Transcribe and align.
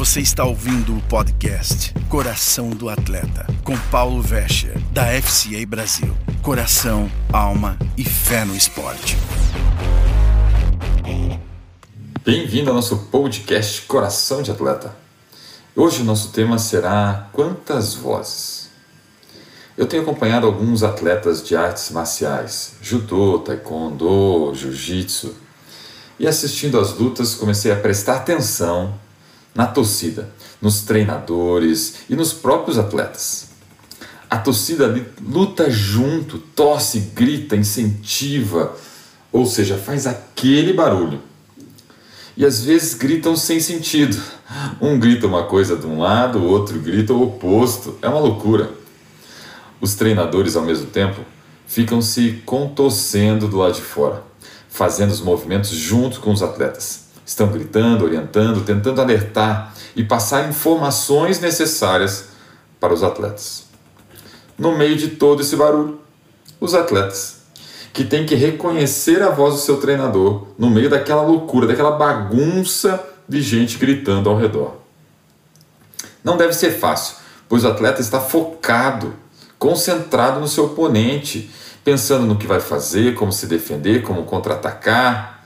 Você 0.00 0.20
está 0.20 0.46
ouvindo 0.46 0.96
o 0.96 1.02
podcast 1.02 1.92
Coração 2.08 2.70
do 2.70 2.88
Atleta, 2.88 3.46
com 3.62 3.76
Paulo 3.90 4.22
Vescher, 4.22 4.80
da 4.92 5.04
FCA 5.20 5.66
Brasil. 5.68 6.16
Coração, 6.42 7.12
alma 7.30 7.78
e 7.98 8.02
fé 8.02 8.46
no 8.46 8.56
esporte. 8.56 9.18
Bem-vindo 12.24 12.70
ao 12.70 12.76
nosso 12.76 12.96
podcast 13.10 13.82
Coração 13.82 14.40
de 14.40 14.50
Atleta. 14.50 14.96
Hoje 15.76 16.00
o 16.00 16.04
nosso 16.06 16.32
tema 16.32 16.56
será 16.56 17.28
Quantas 17.34 17.92
Vozes? 17.92 18.70
Eu 19.76 19.86
tenho 19.86 20.02
acompanhado 20.02 20.46
alguns 20.46 20.82
atletas 20.82 21.46
de 21.46 21.54
artes 21.54 21.90
marciais, 21.90 22.72
judô, 22.80 23.40
taekwondo, 23.40 24.54
jiu-jitsu, 24.54 25.34
e 26.18 26.26
assistindo 26.26 26.80
às 26.80 26.94
lutas 26.94 27.34
comecei 27.34 27.70
a 27.70 27.76
prestar 27.76 28.16
atenção 28.16 28.98
na 29.54 29.66
torcida, 29.66 30.28
nos 30.60 30.82
treinadores 30.82 32.00
e 32.08 32.14
nos 32.14 32.32
próprios 32.32 32.78
atletas. 32.78 33.48
A 34.28 34.38
torcida 34.38 35.04
luta 35.20 35.68
junto, 35.68 36.38
torce, 36.38 37.00
grita, 37.14 37.56
incentiva, 37.56 38.76
ou 39.32 39.44
seja, 39.44 39.76
faz 39.76 40.06
aquele 40.06 40.72
barulho. 40.72 41.20
E 42.36 42.46
às 42.46 42.62
vezes 42.62 42.94
gritam 42.94 43.36
sem 43.36 43.58
sentido. 43.60 44.16
Um 44.80 44.98
grita 44.98 45.26
uma 45.26 45.44
coisa 45.44 45.76
de 45.76 45.86
um 45.86 45.98
lado, 45.98 46.38
o 46.38 46.48
outro 46.48 46.78
grita 46.78 47.12
o 47.12 47.22
oposto. 47.22 47.98
É 48.00 48.08
uma 48.08 48.20
loucura. 48.20 48.70
Os 49.80 49.94
treinadores, 49.94 50.56
ao 50.56 50.62
mesmo 50.62 50.86
tempo, 50.86 51.20
ficam 51.66 52.00
se 52.00 52.42
contorcendo 52.46 53.48
do 53.48 53.58
lado 53.58 53.74
de 53.74 53.82
fora, 53.82 54.22
fazendo 54.68 55.10
os 55.10 55.20
movimentos 55.20 55.70
junto 55.70 56.20
com 56.20 56.32
os 56.32 56.42
atletas. 56.42 57.09
Estão 57.30 57.46
gritando, 57.46 58.04
orientando, 58.04 58.64
tentando 58.64 59.00
alertar 59.00 59.72
e 59.94 60.02
passar 60.02 60.48
informações 60.48 61.38
necessárias 61.38 62.30
para 62.80 62.92
os 62.92 63.04
atletas. 63.04 63.66
No 64.58 64.76
meio 64.76 64.96
de 64.96 65.10
todo 65.10 65.40
esse 65.40 65.54
barulho, 65.54 66.00
os 66.60 66.74
atletas, 66.74 67.42
que 67.92 68.02
têm 68.02 68.26
que 68.26 68.34
reconhecer 68.34 69.22
a 69.22 69.30
voz 69.30 69.54
do 69.54 69.60
seu 69.60 69.76
treinador 69.76 70.48
no 70.58 70.68
meio 70.68 70.90
daquela 70.90 71.22
loucura, 71.22 71.68
daquela 71.68 71.92
bagunça 71.92 73.00
de 73.28 73.40
gente 73.40 73.78
gritando 73.78 74.28
ao 74.28 74.36
redor. 74.36 74.78
Não 76.24 76.36
deve 76.36 76.52
ser 76.52 76.72
fácil, 76.72 77.14
pois 77.48 77.62
o 77.62 77.68
atleta 77.68 78.00
está 78.00 78.18
focado, 78.18 79.14
concentrado 79.56 80.40
no 80.40 80.48
seu 80.48 80.64
oponente, 80.64 81.48
pensando 81.84 82.26
no 82.26 82.36
que 82.36 82.48
vai 82.48 82.58
fazer, 82.58 83.14
como 83.14 83.30
se 83.30 83.46
defender, 83.46 84.02
como 84.02 84.24
contra-atacar 84.24 85.39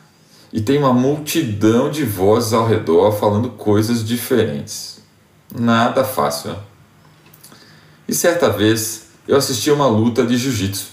e 0.55 0.61
tem 0.61 0.79
uma 0.79 0.93
multidão 0.93 1.91
de 1.91 2.05
vozes 2.05 2.53
ao 2.53 2.65
redor 2.65 3.11
falando 3.11 3.51
coisas 3.51 4.05
diferentes. 4.05 5.01
Nada 5.53 6.05
fácil, 6.05 6.53
né? 6.53 6.59
E 8.07 8.15
certa 8.15 8.49
vez 8.49 9.09
eu 9.27 9.37
assisti 9.37 9.69
a 9.69 9.75
uma 9.75 9.89
luta 9.89 10.25
de 10.25 10.37
jiu-jitsu. 10.37 10.87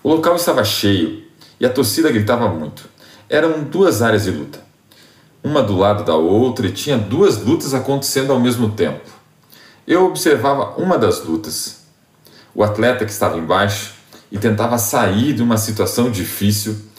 O 0.00 0.10
local 0.10 0.36
estava 0.36 0.62
cheio 0.62 1.24
e 1.58 1.66
a 1.66 1.70
torcida 1.70 2.12
gritava 2.12 2.48
muito. 2.48 2.84
Eram 3.28 3.64
duas 3.64 4.00
áreas 4.00 4.24
de 4.24 4.30
luta, 4.30 4.60
uma 5.42 5.60
do 5.60 5.76
lado 5.76 6.04
da 6.04 6.14
outra 6.14 6.68
e 6.68 6.70
tinha 6.70 6.96
duas 6.96 7.42
lutas 7.42 7.74
acontecendo 7.74 8.32
ao 8.32 8.38
mesmo 8.38 8.70
tempo. 8.70 9.10
Eu 9.88 10.06
observava 10.06 10.80
uma 10.80 10.96
das 10.96 11.24
lutas. 11.24 11.80
O 12.54 12.62
atleta 12.62 13.04
que 13.04 13.10
estava 13.10 13.38
embaixo 13.38 13.94
e 14.30 14.38
tentava 14.38 14.78
sair 14.78 15.32
de 15.32 15.42
uma 15.42 15.56
situação 15.56 16.12
difícil 16.12 16.93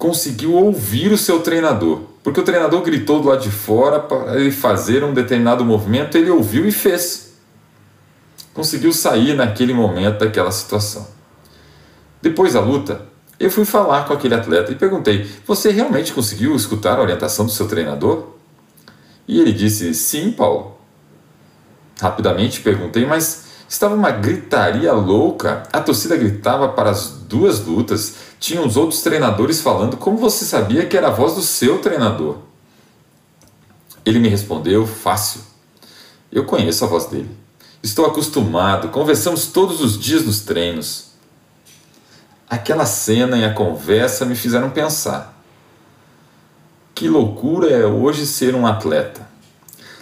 conseguiu 0.00 0.54
ouvir 0.54 1.12
o 1.12 1.18
seu 1.18 1.40
treinador. 1.40 2.00
Porque 2.24 2.40
o 2.40 2.42
treinador 2.42 2.80
gritou 2.80 3.20
do 3.20 3.28
lado 3.28 3.42
de 3.42 3.50
fora 3.50 4.00
para 4.00 4.40
ele 4.40 4.50
fazer 4.50 5.04
um 5.04 5.12
determinado 5.12 5.62
movimento, 5.62 6.16
ele 6.16 6.30
ouviu 6.30 6.66
e 6.66 6.72
fez. 6.72 7.34
Conseguiu 8.54 8.92
sair 8.94 9.34
naquele 9.34 9.74
momento 9.74 10.20
daquela 10.20 10.50
situação. 10.50 11.06
Depois 12.22 12.54
da 12.54 12.60
luta, 12.60 13.02
eu 13.38 13.50
fui 13.50 13.66
falar 13.66 14.06
com 14.06 14.14
aquele 14.14 14.34
atleta 14.34 14.72
e 14.72 14.74
perguntei: 14.74 15.30
Você 15.46 15.70
realmente 15.70 16.14
conseguiu 16.14 16.56
escutar 16.56 16.98
a 16.98 17.02
orientação 17.02 17.44
do 17.44 17.52
seu 17.52 17.68
treinador? 17.68 18.30
E 19.28 19.38
ele 19.38 19.52
disse: 19.52 19.94
Sim, 19.94 20.32
Paulo. 20.32 20.78
Rapidamente 22.00 22.60
perguntei: 22.60 23.04
Mas 23.04 23.49
Estava 23.70 23.94
uma 23.94 24.10
gritaria 24.10 24.92
louca. 24.92 25.62
A 25.72 25.80
torcida 25.80 26.16
gritava 26.16 26.70
para 26.70 26.90
as 26.90 27.10
duas 27.28 27.64
lutas. 27.64 28.16
Tinha 28.40 28.60
os 28.60 28.76
outros 28.76 29.00
treinadores 29.00 29.60
falando 29.60 29.96
como 29.96 30.18
você 30.18 30.44
sabia 30.44 30.86
que 30.86 30.96
era 30.96 31.06
a 31.06 31.12
voz 31.12 31.36
do 31.36 31.40
seu 31.40 31.78
treinador. 31.78 32.38
Ele 34.04 34.18
me 34.18 34.28
respondeu 34.28 34.84
fácil. 34.88 35.42
Eu 36.32 36.44
conheço 36.46 36.84
a 36.84 36.88
voz 36.88 37.06
dele. 37.06 37.30
Estou 37.80 38.04
acostumado, 38.06 38.88
conversamos 38.88 39.46
todos 39.46 39.80
os 39.80 39.96
dias 39.96 40.24
nos 40.24 40.40
treinos. 40.40 41.10
Aquela 42.48 42.84
cena 42.84 43.38
e 43.38 43.44
a 43.44 43.54
conversa 43.54 44.26
me 44.26 44.34
fizeram 44.34 44.70
pensar. 44.70 45.40
Que 46.92 47.08
loucura 47.08 47.70
é 47.70 47.86
hoje 47.86 48.26
ser 48.26 48.52
um 48.56 48.66
atleta. 48.66 49.28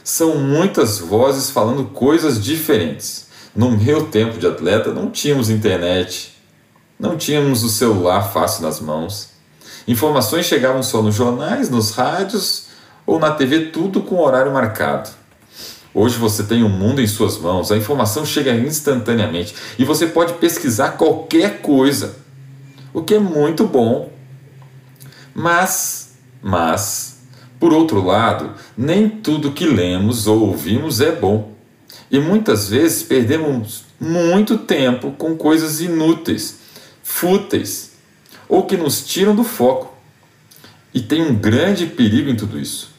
São 0.03 0.39
muitas 0.39 0.99
vozes 0.99 1.51
falando 1.51 1.85
coisas 1.91 2.43
diferentes. 2.43 3.28
No 3.59 3.73
meu 3.73 4.07
tempo 4.07 4.39
de 4.39 4.47
atleta 4.47 4.93
não 4.93 5.11
tínhamos 5.11 5.51
internet, 5.51 6.33
não 6.97 7.17
tínhamos 7.17 7.65
o 7.65 7.69
celular 7.69 8.33
fácil 8.33 8.63
nas 8.63 8.79
mãos. 8.79 9.31
Informações 9.89 10.47
chegavam 10.47 10.81
só 10.81 11.03
nos 11.03 11.17
jornais, 11.17 11.69
nos 11.69 11.91
rádios 11.91 12.67
ou 13.05 13.19
na 13.19 13.33
TV, 13.33 13.73
tudo 13.73 14.01
com 14.01 14.21
horário 14.21 14.53
marcado. 14.53 15.11
Hoje 15.93 16.17
você 16.19 16.45
tem 16.45 16.63
o 16.63 16.67
um 16.67 16.69
mundo 16.69 17.01
em 17.01 17.07
suas 17.09 17.37
mãos, 17.37 17.73
a 17.73 17.77
informação 17.77 18.25
chega 18.25 18.55
instantaneamente 18.55 19.57
e 19.77 19.85
você 19.85 20.07
pode 20.07 20.35
pesquisar 20.35 20.91
qualquer 20.91 21.61
coisa, 21.61 22.15
o 22.95 23.03
que 23.03 23.15
é 23.15 23.19
muito 23.19 23.67
bom. 23.67 24.13
Mas, 25.35 26.17
mas, 26.41 27.23
por 27.59 27.73
outro 27.73 28.05
lado, 28.05 28.53
nem 28.77 29.09
tudo 29.09 29.51
que 29.51 29.67
lemos 29.67 30.29
ou 30.29 30.43
ouvimos 30.43 31.01
é 31.01 31.11
bom. 31.11 31.58
E 32.11 32.19
muitas 32.19 32.69
vezes 32.69 33.03
perdemos 33.03 33.85
muito 34.01 34.59
tempo 34.59 35.13
com 35.13 35.37
coisas 35.37 35.81
inúteis, 35.81 36.59
fúteis, 37.03 37.93
ou 38.49 38.65
que 38.65 38.77
nos 38.77 39.07
tiram 39.07 39.35
do 39.35 39.45
foco. 39.45 39.95
E 40.95 41.01
tem 41.01 41.23
um 41.23 41.35
grande 41.35 41.87
perigo 41.87 42.31
em 42.31 42.37
tudo 42.37 42.59
isso. 42.59 42.91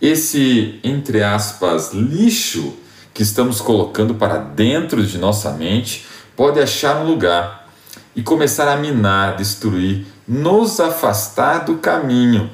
Esse, 0.00 0.78
entre 0.84 1.22
aspas, 1.22 1.92
lixo 1.92 2.74
que 3.12 3.22
estamos 3.22 3.60
colocando 3.60 4.14
para 4.14 4.38
dentro 4.38 5.04
de 5.04 5.18
nossa 5.18 5.50
mente 5.50 6.06
pode 6.36 6.60
achar 6.60 7.02
um 7.02 7.06
lugar 7.06 7.68
e 8.14 8.22
começar 8.22 8.72
a 8.72 8.76
minar, 8.76 9.36
destruir, 9.36 10.06
nos 10.26 10.78
afastar 10.78 11.64
do 11.64 11.78
caminho. 11.78 12.48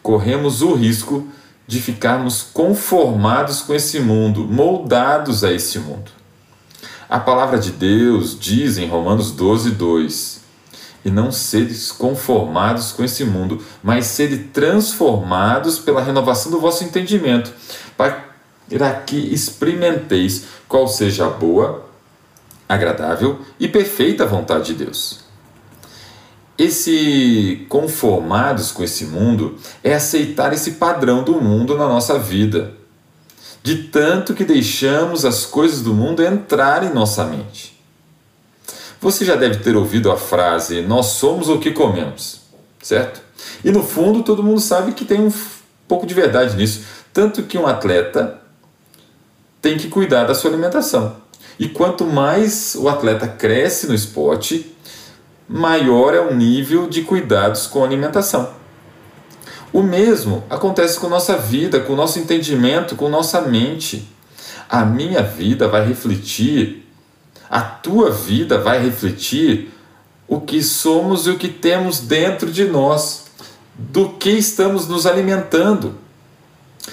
Corremos 0.00 0.62
o 0.62 0.74
risco 0.74 1.26
de 1.68 1.82
ficarmos 1.82 2.42
conformados 2.42 3.60
com 3.60 3.74
esse 3.74 4.00
mundo, 4.00 4.40
moldados 4.40 5.44
a 5.44 5.52
esse 5.52 5.78
mundo. 5.78 6.10
A 7.06 7.20
palavra 7.20 7.58
de 7.58 7.70
Deus 7.70 8.38
diz 8.40 8.78
em 8.78 8.88
Romanos 8.88 9.30
12, 9.32 9.72
2: 9.72 10.40
E 11.04 11.10
não 11.10 11.30
sedes 11.30 11.92
conformados 11.92 12.90
com 12.90 13.04
esse 13.04 13.22
mundo, 13.22 13.62
mas 13.82 14.06
sede 14.06 14.38
transformados 14.44 15.78
pela 15.78 16.02
renovação 16.02 16.50
do 16.50 16.58
vosso 16.58 16.84
entendimento, 16.84 17.52
para 17.98 18.92
que 19.06 19.16
experimenteis 19.16 20.46
qual 20.66 20.88
seja 20.88 21.26
a 21.26 21.30
boa, 21.30 21.86
agradável 22.66 23.40
e 23.60 23.68
perfeita 23.68 24.24
vontade 24.24 24.72
de 24.72 24.84
Deus. 24.84 25.27
Esse 26.58 27.64
conformados 27.68 28.72
com 28.72 28.82
esse 28.82 29.04
mundo 29.04 29.56
é 29.82 29.94
aceitar 29.94 30.52
esse 30.52 30.72
padrão 30.72 31.22
do 31.22 31.40
mundo 31.40 31.78
na 31.78 31.86
nossa 31.86 32.18
vida, 32.18 32.74
de 33.62 33.84
tanto 33.84 34.34
que 34.34 34.44
deixamos 34.44 35.24
as 35.24 35.46
coisas 35.46 35.82
do 35.82 35.94
mundo 35.94 36.20
entrar 36.20 36.82
em 36.82 36.92
nossa 36.92 37.24
mente. 37.24 37.80
Você 39.00 39.24
já 39.24 39.36
deve 39.36 39.58
ter 39.58 39.76
ouvido 39.76 40.10
a 40.10 40.16
frase: 40.16 40.82
Nós 40.82 41.06
somos 41.06 41.48
o 41.48 41.58
que 41.58 41.70
comemos, 41.70 42.40
certo? 42.82 43.20
E 43.64 43.70
no 43.70 43.84
fundo 43.84 44.24
todo 44.24 44.42
mundo 44.42 44.60
sabe 44.60 44.92
que 44.92 45.04
tem 45.04 45.20
um 45.20 45.32
pouco 45.86 46.06
de 46.06 46.14
verdade 46.14 46.56
nisso. 46.56 46.82
Tanto 47.12 47.44
que 47.44 47.56
um 47.56 47.68
atleta 47.68 48.40
tem 49.62 49.76
que 49.76 49.88
cuidar 49.88 50.24
da 50.24 50.34
sua 50.34 50.50
alimentação. 50.50 51.16
E 51.58 51.68
quanto 51.68 52.04
mais 52.04 52.76
o 52.76 52.88
atleta 52.88 53.26
cresce 53.26 53.86
no 53.86 53.94
esporte, 53.94 54.74
maior 55.48 56.14
é 56.14 56.20
o 56.20 56.34
nível 56.34 56.88
de 56.88 57.02
cuidados 57.02 57.66
com 57.66 57.82
a 57.82 57.86
alimentação. 57.86 58.50
O 59.72 59.82
mesmo 59.82 60.44
acontece 60.48 60.98
com 60.98 61.08
nossa 61.08 61.36
vida, 61.36 61.80
com 61.80 61.94
nosso 61.94 62.18
entendimento, 62.18 62.96
com 62.96 63.08
nossa 63.08 63.40
mente. 63.40 64.08
A 64.68 64.84
minha 64.84 65.22
vida 65.22 65.68
vai 65.68 65.86
refletir, 65.86 66.86
a 67.48 67.60
tua 67.60 68.10
vida 68.10 68.58
vai 68.58 68.82
refletir 68.82 69.70
o 70.26 70.40
que 70.40 70.62
somos 70.62 71.26
e 71.26 71.30
o 71.30 71.38
que 71.38 71.48
temos 71.48 72.00
dentro 72.00 72.50
de 72.50 72.64
nós, 72.64 73.24
do 73.74 74.10
que 74.10 74.30
estamos 74.30 74.86
nos 74.86 75.06
alimentando. 75.06 75.94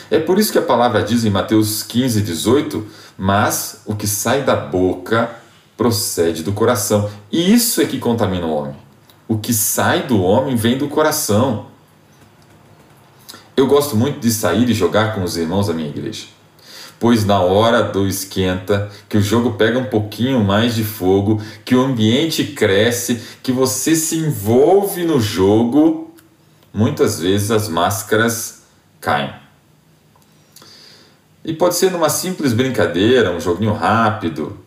É 0.09 0.19
por 0.19 0.39
isso 0.39 0.51
que 0.51 0.57
a 0.57 0.61
palavra 0.61 1.03
diz 1.03 1.25
em 1.25 1.29
Mateus 1.29 1.83
15, 1.83 2.21
18: 2.21 2.85
Mas 3.17 3.81
o 3.85 3.95
que 3.95 4.07
sai 4.07 4.43
da 4.43 4.55
boca 4.55 5.29
procede 5.77 6.43
do 6.43 6.53
coração. 6.53 7.09
E 7.31 7.53
isso 7.53 7.81
é 7.81 7.85
que 7.85 7.99
contamina 7.99 8.45
o 8.45 8.53
homem. 8.53 8.75
O 9.27 9.37
que 9.37 9.53
sai 9.53 10.03
do 10.03 10.21
homem 10.21 10.55
vem 10.55 10.77
do 10.77 10.87
coração. 10.87 11.67
Eu 13.57 13.67
gosto 13.67 13.95
muito 13.95 14.19
de 14.19 14.31
sair 14.31 14.69
e 14.69 14.73
jogar 14.73 15.15
com 15.15 15.23
os 15.23 15.37
irmãos 15.37 15.67
da 15.67 15.73
minha 15.73 15.89
igreja. 15.89 16.25
Pois 16.99 17.25
na 17.25 17.39
hora 17.39 17.83
do 17.83 18.07
esquenta, 18.07 18.89
que 19.09 19.17
o 19.17 19.21
jogo 19.21 19.53
pega 19.53 19.77
um 19.77 19.85
pouquinho 19.85 20.43
mais 20.43 20.75
de 20.75 20.83
fogo, 20.83 21.41
que 21.63 21.75
o 21.75 21.81
ambiente 21.81 22.43
cresce, 22.43 23.21
que 23.43 23.51
você 23.51 23.95
se 23.95 24.17
envolve 24.17 25.03
no 25.03 25.19
jogo, 25.19 26.13
muitas 26.73 27.19
vezes 27.19 27.51
as 27.51 27.67
máscaras 27.67 28.63
caem. 29.01 29.33
E 31.43 31.53
pode 31.53 31.75
ser 31.75 31.91
numa 31.91 32.09
simples 32.09 32.53
brincadeira, 32.53 33.31
um 33.31 33.39
joguinho 33.39 33.73
rápido. 33.73 34.64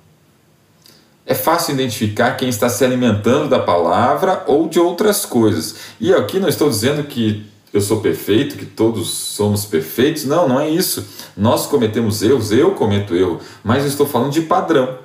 É 1.30 1.34
fácil 1.34 1.75
identificar 1.75 2.38
quem 2.38 2.48
está 2.48 2.70
se 2.70 2.82
alimentando 2.82 3.50
da 3.50 3.58
palavra 3.58 4.44
ou 4.46 4.66
de 4.66 4.80
outras 4.80 5.26
coisas. 5.26 5.76
E 6.00 6.10
aqui 6.10 6.40
não 6.40 6.48
estou 6.48 6.70
dizendo 6.70 7.04
que 7.04 7.44
eu 7.70 7.82
sou 7.82 8.00
perfeito, 8.00 8.56
que 8.56 8.64
todos 8.64 9.10
somos 9.10 9.66
perfeitos. 9.66 10.25
Não, 10.25 10.48
não 10.48 10.58
é 10.58 10.70
isso. 10.70 11.06
Nós 11.36 11.66
cometemos 11.66 12.22
erros, 12.22 12.50
eu 12.50 12.70
cometo 12.70 13.14
erro, 13.14 13.40
mas 13.62 13.82
eu 13.82 13.90
estou 13.90 14.06
falando 14.06 14.32
de 14.32 14.40
padrão. 14.40 15.00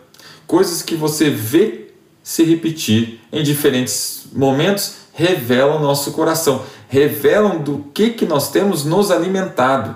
Coisas 0.48 0.82
que 0.82 0.96
você 0.96 1.30
vê 1.30 1.90
se 2.24 2.42
repetir 2.46 3.20
em 3.30 3.44
diferentes 3.44 4.28
momentos 4.32 4.94
revelam 5.12 5.82
nosso 5.82 6.14
coração, 6.14 6.64
revelam 6.88 7.62
do 7.62 7.86
que, 7.94 8.12
que 8.12 8.26
nós 8.26 8.50
temos 8.50 8.86
nos 8.86 9.12
alimentado 9.12 9.94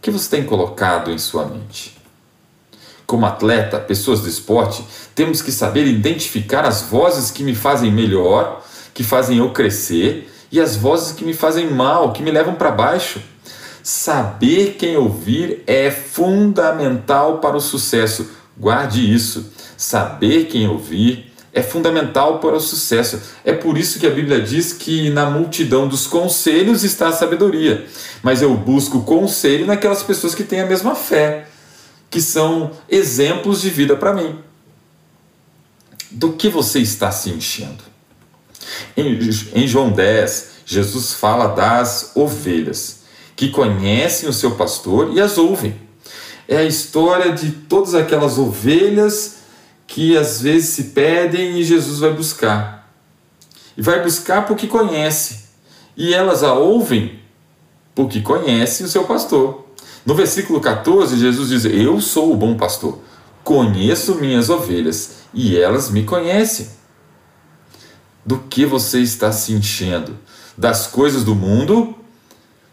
que 0.00 0.12
você 0.12 0.30
tem 0.30 0.44
colocado 0.44 1.10
em 1.10 1.18
sua 1.18 1.44
mente? 1.44 1.97
Como 3.08 3.24
atleta, 3.24 3.78
pessoas 3.78 4.20
do 4.20 4.28
esporte, 4.28 4.84
temos 5.14 5.40
que 5.40 5.50
saber 5.50 5.86
identificar 5.86 6.66
as 6.66 6.82
vozes 6.82 7.30
que 7.30 7.42
me 7.42 7.54
fazem 7.54 7.90
melhor, 7.90 8.62
que 8.92 9.02
fazem 9.02 9.38
eu 9.38 9.50
crescer, 9.50 10.30
e 10.52 10.60
as 10.60 10.76
vozes 10.76 11.12
que 11.12 11.24
me 11.24 11.32
fazem 11.32 11.70
mal, 11.70 12.12
que 12.12 12.22
me 12.22 12.30
levam 12.30 12.54
para 12.54 12.70
baixo. 12.70 13.18
Saber 13.82 14.76
quem 14.78 14.98
ouvir 14.98 15.62
é 15.66 15.90
fundamental 15.90 17.38
para 17.38 17.56
o 17.56 17.62
sucesso. 17.62 18.28
Guarde 18.58 19.10
isso. 19.10 19.54
Saber 19.74 20.44
quem 20.44 20.68
ouvir 20.68 21.32
é 21.50 21.62
fundamental 21.62 22.40
para 22.40 22.56
o 22.56 22.60
sucesso. 22.60 23.22
É 23.42 23.54
por 23.54 23.78
isso 23.78 23.98
que 23.98 24.06
a 24.06 24.10
Bíblia 24.10 24.42
diz 24.42 24.74
que 24.74 25.08
na 25.08 25.30
multidão 25.30 25.88
dos 25.88 26.06
conselhos 26.06 26.84
está 26.84 27.08
a 27.08 27.12
sabedoria. 27.12 27.86
Mas 28.22 28.42
eu 28.42 28.54
busco 28.54 29.00
conselho 29.00 29.64
naquelas 29.64 30.02
pessoas 30.02 30.34
que 30.34 30.44
têm 30.44 30.60
a 30.60 30.66
mesma 30.66 30.94
fé, 30.94 31.46
que 32.10 32.20
são 32.20 32.72
exemplos 32.88 33.60
de 33.60 33.70
vida 33.70 33.96
para 33.96 34.14
mim. 34.14 34.38
Do 36.10 36.32
que 36.32 36.48
você 36.48 36.80
está 36.80 37.10
se 37.10 37.30
enchendo? 37.30 37.84
Em, 38.96 39.18
em 39.54 39.66
João 39.66 39.90
10, 39.90 40.50
Jesus 40.64 41.12
fala 41.12 41.48
das 41.48 42.12
ovelhas, 42.14 43.00
que 43.36 43.50
conhecem 43.50 44.28
o 44.28 44.32
seu 44.32 44.52
pastor 44.52 45.12
e 45.14 45.20
as 45.20 45.38
ouvem. 45.38 45.76
É 46.46 46.58
a 46.58 46.64
história 46.64 47.32
de 47.32 47.50
todas 47.50 47.94
aquelas 47.94 48.38
ovelhas 48.38 49.36
que 49.86 50.16
às 50.16 50.40
vezes 50.40 50.70
se 50.70 50.84
pedem 50.84 51.58
e 51.58 51.64
Jesus 51.64 52.00
vai 52.00 52.12
buscar. 52.12 52.90
E 53.76 53.82
vai 53.82 54.02
buscar 54.02 54.46
porque 54.46 54.66
conhece. 54.66 55.48
E 55.96 56.12
elas 56.12 56.42
a 56.42 56.54
ouvem 56.54 57.20
porque 57.94 58.20
conhecem 58.20 58.86
o 58.86 58.88
seu 58.88 59.04
pastor. 59.04 59.67
No 60.08 60.14
versículo 60.14 60.58
14, 60.58 61.18
Jesus 61.18 61.50
diz: 61.50 61.66
Eu 61.66 62.00
sou 62.00 62.32
o 62.32 62.36
bom 62.36 62.56
pastor, 62.56 62.98
conheço 63.44 64.14
minhas 64.14 64.48
ovelhas 64.48 65.16
e 65.34 65.54
elas 65.54 65.90
me 65.90 66.02
conhecem. 66.02 66.66
Do 68.24 68.38
que 68.38 68.64
você 68.64 69.00
está 69.00 69.30
se 69.32 69.52
enchendo? 69.52 70.16
Das 70.56 70.86
coisas 70.86 71.24
do 71.24 71.34
mundo? 71.34 71.94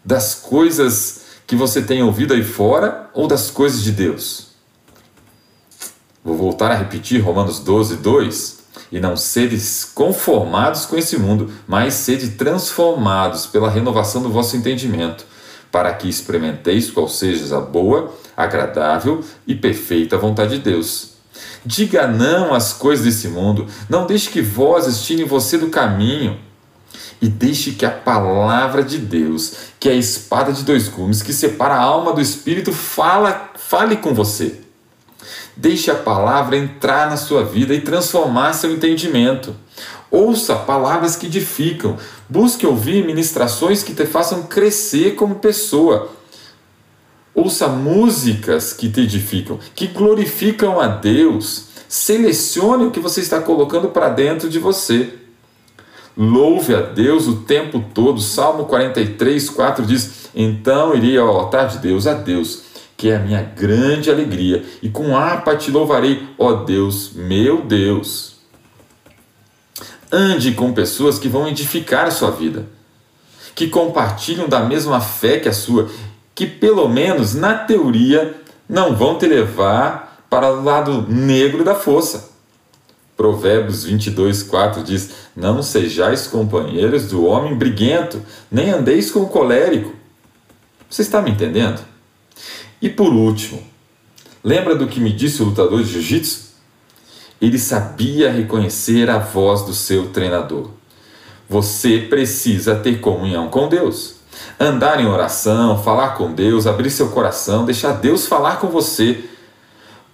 Das 0.02 0.34
coisas 0.34 1.26
que 1.46 1.54
você 1.54 1.82
tem 1.82 2.02
ouvido 2.02 2.32
aí 2.32 2.42
fora 2.42 3.10
ou 3.12 3.28
das 3.28 3.50
coisas 3.50 3.82
de 3.82 3.92
Deus? 3.92 4.46
Vou 6.24 6.38
voltar 6.38 6.70
a 6.70 6.74
repetir 6.74 7.20
Romanos 7.20 7.58
12, 7.58 7.96
2. 7.96 8.56
E 8.90 8.98
não 8.98 9.14
sedes 9.14 9.84
conformados 9.84 10.86
com 10.86 10.96
esse 10.96 11.18
mundo, 11.18 11.52
mas 11.68 11.92
sede 11.92 12.30
transformados 12.30 13.44
pela 13.44 13.68
renovação 13.68 14.22
do 14.22 14.30
vosso 14.30 14.56
entendimento, 14.56 15.26
para 15.70 15.92
que 15.94 16.08
experimenteis 16.08 16.90
qual 16.90 17.08
seja 17.08 17.56
a 17.56 17.60
boa, 17.60 18.14
agradável 18.36 19.22
e 19.46 19.54
perfeita 19.54 20.18
vontade 20.18 20.56
de 20.56 20.62
Deus. 20.62 21.16
Diga 21.64 22.06
não 22.06 22.54
às 22.54 22.72
coisas 22.72 23.04
desse 23.04 23.28
mundo, 23.28 23.66
não 23.88 24.06
deixe 24.06 24.30
que 24.30 24.40
vozes 24.40 25.02
tirem 25.02 25.24
você 25.24 25.58
do 25.58 25.68
caminho 25.68 26.38
e 27.20 27.28
deixe 27.28 27.72
que 27.72 27.84
a 27.84 27.90
palavra 27.90 28.82
de 28.82 28.98
Deus, 28.98 29.54
que 29.80 29.88
é 29.88 29.92
a 29.92 29.96
espada 29.96 30.52
de 30.52 30.62
dois 30.62 30.88
gumes 30.88 31.22
que 31.22 31.32
separa 31.32 31.74
a 31.74 31.80
alma 31.80 32.12
do 32.12 32.20
espírito, 32.20 32.72
fala, 32.72 33.50
fale 33.56 33.96
com 33.96 34.14
você. 34.14 34.60
Deixe 35.56 35.90
a 35.90 35.94
palavra 35.94 36.56
entrar 36.56 37.08
na 37.08 37.16
sua 37.16 37.42
vida 37.42 37.74
e 37.74 37.80
transformar 37.80 38.52
seu 38.52 38.72
entendimento. 38.72 39.56
Ouça 40.10 40.54
palavras 40.56 41.16
que 41.16 41.26
edificam. 41.26 41.96
Busque 42.28 42.66
ouvir 42.66 43.04
ministrações 43.04 43.82
que 43.82 43.94
te 43.94 44.06
façam 44.06 44.44
crescer 44.44 45.14
como 45.14 45.36
pessoa. 45.36 46.10
Ouça 47.34 47.68
músicas 47.68 48.72
que 48.72 48.88
te 48.88 49.00
edificam, 49.00 49.58
que 49.74 49.86
glorificam 49.86 50.80
a 50.80 50.86
Deus. 50.86 51.66
Selecione 51.88 52.86
o 52.86 52.90
que 52.90 53.00
você 53.00 53.20
está 53.20 53.40
colocando 53.40 53.88
para 53.88 54.08
dentro 54.08 54.48
de 54.48 54.58
você. 54.58 55.14
Louve 56.16 56.74
a 56.74 56.80
Deus 56.80 57.26
o 57.28 57.42
tempo 57.42 57.84
todo. 57.92 58.20
Salmo 58.20 58.64
43, 58.64 59.50
4 59.50 59.84
diz: 59.84 60.30
Então 60.34 60.94
irei 60.94 61.18
ao 61.18 61.28
altar 61.28 61.68
de 61.68 61.78
Deus, 61.78 62.06
a 62.06 62.14
Deus 62.14 62.66
que 62.96 63.10
é 63.10 63.16
a 63.16 63.20
minha 63.20 63.42
grande 63.42 64.10
alegria, 64.10 64.64
e 64.82 64.88
com 64.88 65.16
harpa 65.16 65.54
te 65.54 65.70
louvarei, 65.70 66.26
ó 66.38 66.64
Deus, 66.64 67.12
meu 67.14 67.60
Deus. 67.60 68.35
Ande 70.10 70.52
com 70.52 70.72
pessoas 70.72 71.18
que 71.18 71.28
vão 71.28 71.48
edificar 71.48 72.06
a 72.06 72.10
sua 72.10 72.30
vida, 72.30 72.66
que 73.54 73.68
compartilham 73.68 74.48
da 74.48 74.60
mesma 74.60 75.00
fé 75.00 75.38
que 75.38 75.48
a 75.48 75.52
sua, 75.52 75.90
que 76.34 76.46
pelo 76.46 76.88
menos 76.88 77.34
na 77.34 77.54
teoria 77.54 78.34
não 78.68 78.94
vão 78.94 79.18
te 79.18 79.26
levar 79.26 80.24
para 80.30 80.52
o 80.52 80.62
lado 80.62 81.06
negro 81.08 81.64
da 81.64 81.74
força. 81.74 82.30
Provérbios 83.16 83.84
22, 83.84 84.42
4 84.42 84.82
diz: 84.84 85.10
Não 85.34 85.62
sejais 85.62 86.26
companheiros 86.26 87.08
do 87.08 87.24
homem 87.24 87.56
briguento, 87.56 88.20
nem 88.50 88.70
andeis 88.70 89.10
com 89.10 89.20
o 89.20 89.28
colérico. 89.28 89.94
Você 90.88 91.02
está 91.02 91.22
me 91.22 91.30
entendendo? 91.30 91.80
E 92.80 92.88
por 92.88 93.12
último, 93.12 93.62
lembra 94.44 94.74
do 94.74 94.86
que 94.86 95.00
me 95.00 95.12
disse 95.12 95.42
o 95.42 95.46
lutador 95.46 95.82
de 95.82 95.90
jiu-jitsu? 95.90 96.45
Ele 97.40 97.58
sabia 97.58 98.30
reconhecer 98.30 99.10
a 99.10 99.18
voz 99.18 99.62
do 99.62 99.74
seu 99.74 100.08
treinador. 100.10 100.70
Você 101.48 101.98
precisa 101.98 102.74
ter 102.76 103.00
comunhão 103.00 103.48
com 103.48 103.68
Deus. 103.68 104.16
Andar 104.58 105.00
em 105.00 105.06
oração, 105.06 105.82
falar 105.82 106.10
com 106.10 106.32
Deus, 106.32 106.66
abrir 106.66 106.90
seu 106.90 107.08
coração, 107.10 107.64
deixar 107.64 107.92
Deus 107.92 108.26
falar 108.26 108.58
com 108.58 108.68
você, 108.68 109.24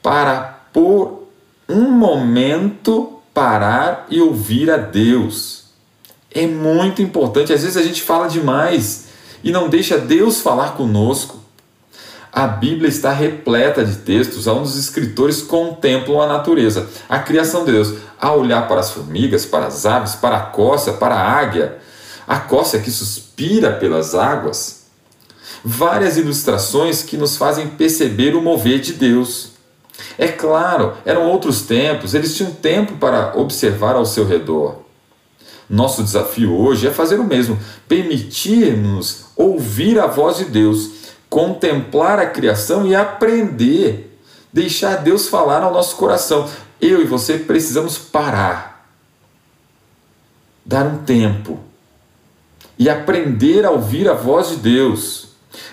para 0.02 0.60
por 0.72 1.28
um 1.68 1.90
momento 1.90 3.20
parar 3.32 4.06
e 4.10 4.20
ouvir 4.20 4.70
a 4.70 4.76
Deus. 4.76 5.64
É 6.30 6.46
muito 6.46 7.02
importante. 7.02 7.52
Às 7.52 7.62
vezes 7.62 7.76
a 7.76 7.82
gente 7.82 8.02
fala 8.02 8.26
demais 8.28 9.08
e 9.42 9.50
não 9.50 9.68
deixa 9.68 9.98
Deus 9.98 10.40
falar 10.40 10.76
conosco. 10.76 11.41
A 12.32 12.46
Bíblia 12.46 12.88
está 12.88 13.12
repleta 13.12 13.84
de 13.84 13.96
textos 13.96 14.46
onde 14.46 14.62
os 14.62 14.78
escritores 14.78 15.42
contemplam 15.42 16.18
a 16.18 16.26
natureza, 16.26 16.88
a 17.06 17.18
criação 17.18 17.62
de 17.62 17.72
Deus, 17.72 17.92
a 18.18 18.32
olhar 18.32 18.66
para 18.66 18.80
as 18.80 18.90
formigas, 18.90 19.44
para 19.44 19.66
as 19.66 19.84
aves, 19.84 20.14
para 20.14 20.38
a 20.38 20.40
coça, 20.40 20.94
para 20.94 21.14
a 21.14 21.30
águia, 21.30 21.76
a 22.26 22.38
coça 22.38 22.78
que 22.78 22.90
suspira 22.90 23.72
pelas 23.72 24.14
águas. 24.14 24.86
Várias 25.62 26.16
ilustrações 26.16 27.02
que 27.02 27.18
nos 27.18 27.36
fazem 27.36 27.68
perceber 27.68 28.34
o 28.34 28.40
mover 28.40 28.80
de 28.80 28.94
Deus. 28.94 29.50
É 30.16 30.28
claro, 30.28 30.94
eram 31.04 31.28
outros 31.28 31.62
tempos, 31.62 32.14
eles 32.14 32.34
tinham 32.34 32.50
tempo 32.50 32.94
para 32.94 33.36
observar 33.36 33.94
ao 33.94 34.06
seu 34.06 34.26
redor. 34.26 34.80
Nosso 35.68 36.02
desafio 36.02 36.58
hoje 36.58 36.86
é 36.86 36.90
fazer 36.90 37.20
o 37.20 37.24
mesmo, 37.24 37.58
permitir-nos 37.86 39.26
ouvir 39.36 40.00
a 40.00 40.06
voz 40.06 40.38
de 40.38 40.46
Deus 40.46 41.01
contemplar 41.32 42.18
a 42.18 42.26
criação 42.26 42.86
e 42.86 42.94
aprender, 42.94 44.18
deixar 44.52 44.96
Deus 44.96 45.28
falar 45.28 45.62
ao 45.62 45.72
nosso 45.72 45.96
coração. 45.96 46.46
Eu 46.78 47.00
e 47.00 47.06
você 47.06 47.38
precisamos 47.38 47.96
parar, 47.96 48.86
dar 50.62 50.84
um 50.84 50.98
tempo 50.98 51.58
e 52.78 52.90
aprender 52.90 53.64
a 53.64 53.70
ouvir 53.70 54.10
a 54.10 54.12
voz 54.12 54.50
de 54.50 54.56
Deus. 54.56 55.32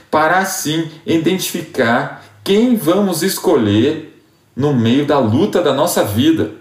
para 0.09 0.39
assim 0.39 0.89
identificar 1.05 2.23
quem 2.43 2.75
vamos 2.75 3.21
escolher 3.21 4.23
no 4.55 4.73
meio 4.73 5.05
da 5.05 5.19
luta 5.19 5.61
da 5.61 5.73
nossa 5.73 6.03
vida. 6.03 6.51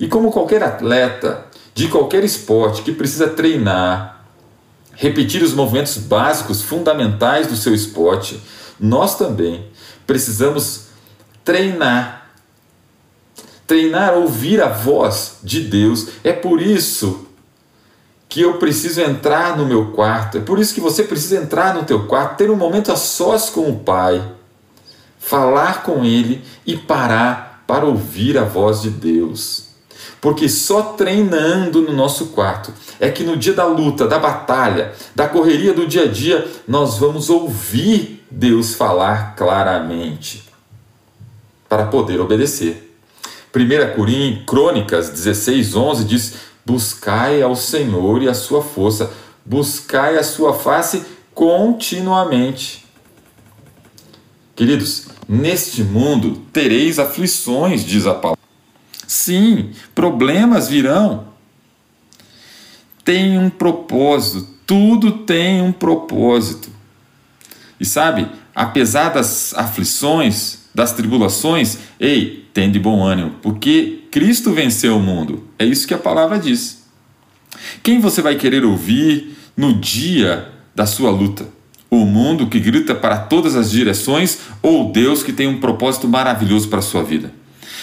E 0.00 0.06
como 0.06 0.32
qualquer 0.32 0.62
atleta 0.62 1.46
de 1.74 1.88
qualquer 1.88 2.24
esporte 2.24 2.82
que 2.82 2.92
precisa 2.92 3.28
treinar, 3.28 4.21
repetir 5.02 5.42
os 5.42 5.52
movimentos 5.52 5.98
básicos 5.98 6.62
fundamentais 6.62 7.48
do 7.48 7.56
seu 7.56 7.74
esporte, 7.74 8.40
nós 8.78 9.18
também 9.18 9.66
precisamos 10.06 10.84
treinar. 11.44 12.30
Treinar 13.66 14.14
ouvir 14.14 14.62
a 14.62 14.68
voz 14.68 15.38
de 15.42 15.62
Deus. 15.62 16.06
É 16.22 16.32
por 16.32 16.62
isso 16.62 17.26
que 18.28 18.42
eu 18.42 18.58
preciso 18.58 19.00
entrar 19.00 19.56
no 19.56 19.66
meu 19.66 19.90
quarto. 19.90 20.38
É 20.38 20.40
por 20.40 20.60
isso 20.60 20.72
que 20.72 20.80
você 20.80 21.02
precisa 21.02 21.34
entrar 21.34 21.74
no 21.74 21.82
teu 21.82 22.06
quarto, 22.06 22.36
ter 22.36 22.48
um 22.48 22.56
momento 22.56 22.92
a 22.92 22.96
sós 22.96 23.50
com 23.50 23.68
o 23.68 23.80
Pai, 23.80 24.22
falar 25.18 25.82
com 25.82 26.04
Ele 26.04 26.44
e 26.64 26.76
parar 26.76 27.64
para 27.66 27.84
ouvir 27.84 28.38
a 28.38 28.44
voz 28.44 28.80
de 28.80 28.90
Deus. 28.90 29.61
Porque 30.22 30.48
só 30.48 30.82
treinando 30.94 31.82
no 31.82 31.92
nosso 31.92 32.26
quarto 32.26 32.72
é 33.00 33.10
que 33.10 33.24
no 33.24 33.36
dia 33.36 33.54
da 33.54 33.66
luta, 33.66 34.06
da 34.06 34.20
batalha, 34.20 34.92
da 35.16 35.28
correria 35.28 35.74
do 35.74 35.84
dia 35.84 36.04
a 36.04 36.06
dia, 36.06 36.48
nós 36.66 36.96
vamos 36.96 37.28
ouvir 37.28 38.24
Deus 38.30 38.72
falar 38.72 39.34
claramente 39.34 40.44
para 41.68 41.86
poder 41.86 42.20
obedecer. 42.20 42.96
1 43.52 44.44
Crônicas 44.46 45.10
16, 45.10 45.74
11 45.74 46.04
diz: 46.04 46.34
Buscai 46.64 47.42
ao 47.42 47.56
Senhor 47.56 48.22
e 48.22 48.28
a 48.28 48.34
sua 48.34 48.62
força, 48.62 49.10
buscai 49.44 50.16
a 50.16 50.22
sua 50.22 50.54
face 50.54 51.02
continuamente. 51.34 52.86
Queridos, 54.54 55.06
neste 55.28 55.82
mundo 55.82 56.42
tereis 56.52 57.00
aflições, 57.00 57.84
diz 57.84 58.06
a 58.06 58.14
palavra. 58.14 58.41
Sim, 59.12 59.72
problemas 59.94 60.68
virão. 60.68 61.26
Tem 63.04 63.36
um 63.36 63.50
propósito, 63.50 64.48
tudo 64.66 65.12
tem 65.12 65.60
um 65.60 65.70
propósito. 65.70 66.70
E 67.78 67.84
sabe, 67.84 68.26
apesar 68.54 69.10
das 69.10 69.52
aflições, 69.52 70.60
das 70.74 70.92
tribulações, 70.92 71.76
ei, 72.00 72.48
tem 72.54 72.72
de 72.72 72.78
bom 72.78 73.04
ânimo, 73.04 73.34
porque 73.42 74.04
Cristo 74.10 74.50
venceu 74.50 74.96
o 74.96 75.02
mundo. 75.02 75.46
É 75.58 75.66
isso 75.66 75.86
que 75.86 75.92
a 75.92 75.98
palavra 75.98 76.38
diz. 76.38 76.82
Quem 77.82 78.00
você 78.00 78.22
vai 78.22 78.36
querer 78.36 78.64
ouvir 78.64 79.36
no 79.54 79.74
dia 79.74 80.50
da 80.74 80.86
sua 80.86 81.10
luta? 81.10 81.46
O 81.90 82.06
mundo 82.06 82.46
que 82.46 82.58
grita 82.58 82.94
para 82.94 83.18
todas 83.18 83.56
as 83.56 83.70
direções 83.70 84.38
ou 84.62 84.90
Deus 84.90 85.22
que 85.22 85.34
tem 85.34 85.46
um 85.48 85.60
propósito 85.60 86.08
maravilhoso 86.08 86.70
para 86.70 86.78
a 86.78 86.82
sua 86.82 87.04
vida? 87.04 87.41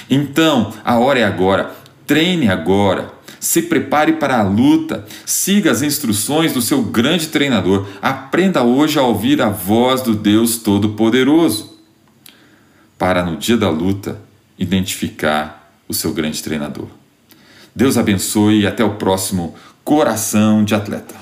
Então, 0.09 0.73
a 0.83 0.97
hora 0.99 1.19
é 1.19 1.23
agora. 1.23 1.71
Treine 2.05 2.49
agora. 2.49 3.11
Se 3.39 3.63
prepare 3.63 4.13
para 4.13 4.39
a 4.39 4.43
luta. 4.43 5.05
Siga 5.25 5.71
as 5.71 5.81
instruções 5.81 6.53
do 6.53 6.61
seu 6.61 6.81
grande 6.81 7.27
treinador. 7.27 7.87
Aprenda 8.01 8.63
hoje 8.63 8.99
a 8.99 9.03
ouvir 9.03 9.41
a 9.41 9.49
voz 9.49 10.01
do 10.01 10.13
Deus 10.13 10.57
Todo-Poderoso. 10.57 11.79
Para 12.97 13.23
no 13.23 13.37
dia 13.37 13.57
da 13.57 13.69
luta 13.69 14.21
identificar 14.57 15.71
o 15.87 15.93
seu 15.93 16.13
grande 16.13 16.43
treinador. 16.43 16.87
Deus 17.73 17.97
abençoe 17.97 18.61
e 18.61 18.67
até 18.67 18.83
o 18.83 18.95
próximo 18.95 19.55
Coração 19.83 20.63
de 20.63 20.75
Atleta. 20.75 21.15